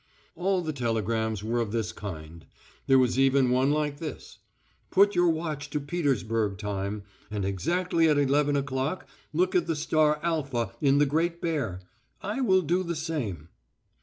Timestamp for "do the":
12.63-12.95